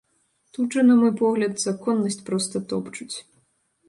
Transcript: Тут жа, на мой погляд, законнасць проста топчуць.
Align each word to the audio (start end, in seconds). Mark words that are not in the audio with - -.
Тут 0.57 0.77
жа, 0.77 0.83
на 0.87 0.95
мой 1.01 1.11
погляд, 1.19 1.53
законнасць 1.65 2.17
проста 2.31 2.61
топчуць. 2.73 3.15